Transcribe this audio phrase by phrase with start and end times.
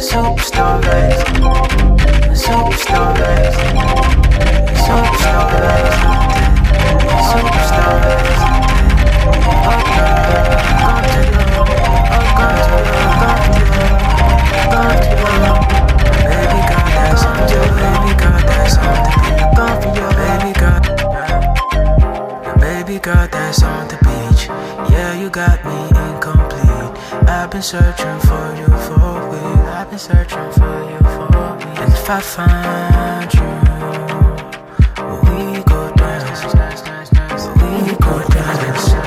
[0.00, 1.24] Superstar race.
[2.44, 3.56] Superstar race.
[4.84, 5.93] Superstar race.
[27.64, 29.64] Searching for you for a week.
[29.72, 31.78] I've been searching for you for a week.
[31.80, 33.52] And if I find you,
[35.24, 36.44] we go dance.
[37.62, 39.03] We go dance.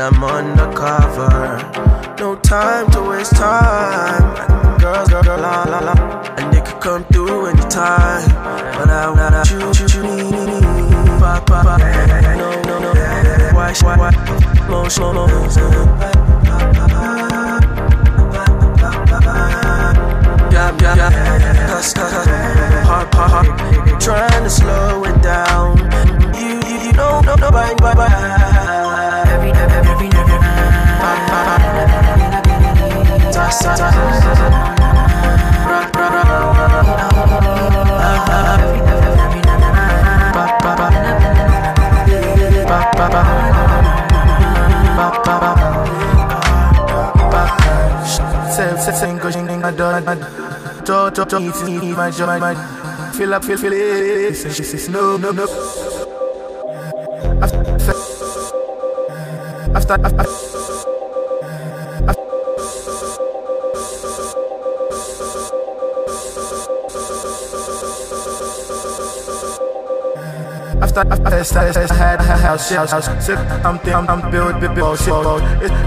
[0.00, 1.58] I'm undercover.
[2.18, 4.78] No time to waste time.
[4.78, 5.92] Girls, girl, girl, la la la.
[6.38, 8.26] And they could come through anytime.
[8.78, 10.20] But I wanna choose, choose, choose.
[11.20, 11.76] Ba, ba, ba.
[12.34, 12.94] No, no, no.
[13.52, 14.10] Why, why, why?
[14.66, 15.26] Slow, slow,
[20.50, 21.66] Yeah, yeah, yeah.
[21.68, 24.00] Cause, hard, hard, hard.
[24.00, 25.89] Trying to slow it down.
[48.50, 50.04] self setting gushing in a dot
[50.86, 52.54] to to to it's in my joy my
[53.12, 55.44] fill up fill fill it this is no no no
[57.42, 57.60] after
[59.74, 60.59] after after
[70.82, 75.30] I I had a house, house, house, sick, something, I'm, I'm built, built, built, built.
[75.30, 75.80] I'm.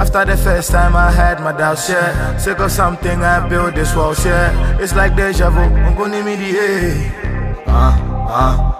[0.00, 2.36] After the first time I had my doubts, yeah.
[2.36, 4.78] Sick of something, I built this wall, yeah.
[4.78, 7.70] It's like deja vu, I'm gonna need the A.
[7.70, 8.73] Uh, uh.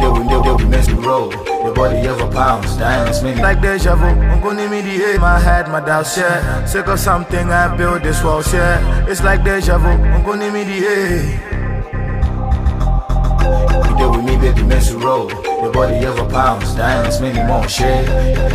[0.00, 1.30] They we, they, they we mess, we roll.
[1.64, 3.40] Your body ever pounds, diamonds, many.
[3.40, 5.20] Like deja vu, I'm gonna need me the A.
[5.20, 6.64] I had my doubts, yeah.
[6.66, 9.06] Sick of something, I built this wall, yeah.
[9.08, 11.54] It's like deja vu, I'm gonna need me the A.
[13.98, 15.30] They with me, baby, mess, we roll.
[15.30, 17.66] Your body ever pounds, diamonds, many more.
[17.68, 18.06] Shit.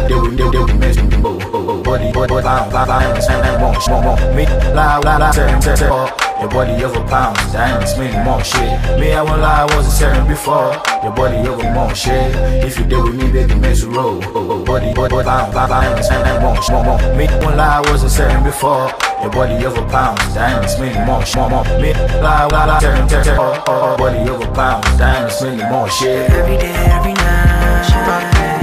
[0.08, 1.40] They we, they, they we mess, we roll.
[1.82, 3.74] Body, body, body, pound, pound, diamonds, many more.
[3.90, 4.34] More, more.
[4.36, 6.29] Me, lie, lie, lie, tell, tell, tell.
[6.40, 8.42] Your body ever pounds, diamonds, many more.
[8.44, 9.00] Shit.
[9.00, 10.72] Me, I won't lie, I wasn't certain before.
[11.04, 11.94] Your body ever more.
[11.94, 12.34] Shit.
[12.64, 14.22] If you deal with me, baby, mess, we roll.
[14.64, 16.56] Body, body, body, pound, pound, diamonds, many more.
[16.72, 17.16] More, more.
[17.18, 18.88] Me, I won't lie, I wasn't certain before.
[19.22, 21.64] Your body over pounds, diamonds, many more, more, more.
[21.82, 21.92] Me,
[22.24, 23.42] lie, lie, lie, tell, tell, tell.
[23.42, 25.90] Oh, oh, body over pounds, diamonds, many more.
[25.90, 26.30] Shit.
[26.32, 27.50] Every day, every night.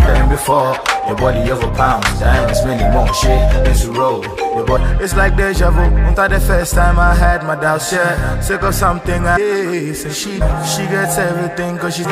[0.06, 0.72] Than before,
[1.06, 3.12] your body over pounds, diamonds, many more.
[3.14, 4.22] Shit, it's a roll.
[4.22, 4.84] Your body.
[5.02, 5.80] It's like deja vu.
[5.80, 8.40] After the first time I had my doubts, yeah.
[8.40, 10.32] Sick of something, I yeah, so she
[10.72, 12.06] she gets everything cause she's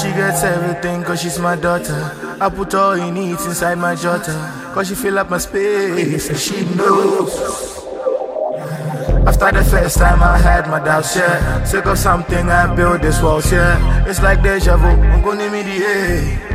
[0.00, 2.00] She gets everything cause she's my daughter.
[2.40, 4.34] I put all he needs inside my jotter.
[4.74, 7.78] Cause she fill up my space and she knows.
[9.24, 11.62] After the first time I had my doubts, yeah.
[11.64, 14.04] Sick of something, I built this walls, yeah.
[14.08, 14.88] It's like deja vu.
[14.88, 16.51] I'm gonna need the.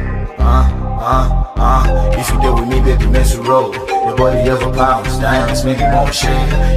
[0.47, 0.63] Uh,
[1.03, 2.11] uh, uh.
[2.15, 3.73] If you deal with me, baby, mess with roll.
[3.75, 6.11] Your body ever pounds, diamonds, many more.
[6.13, 6.31] Shit.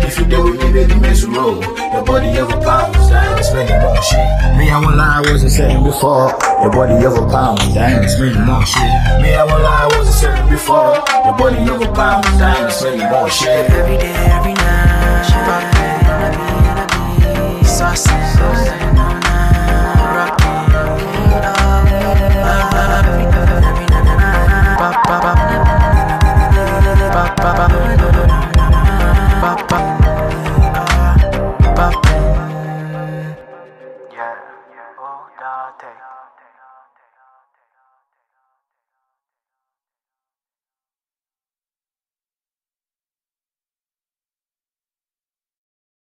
[0.05, 1.63] If you deal with me, baby, mess with roll.
[1.63, 4.27] Your body ever pounds, diamonds, spending more shit.
[4.59, 6.35] Me, I won't lie, I wasn't saying before.
[6.61, 8.91] Your body over pounds, dying and spending more shit.
[9.23, 10.99] Me, I won't lie, I wasn't saying before.
[11.25, 13.71] Your body over pounds, dying and spending more shit.
[13.71, 14.70] Every day, every night,